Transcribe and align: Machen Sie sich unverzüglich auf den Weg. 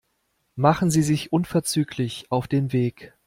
Machen 0.55 0.89
Sie 0.89 1.03
sich 1.03 1.31
unverzüglich 1.31 2.25
auf 2.31 2.47
den 2.47 2.73
Weg. 2.73 3.13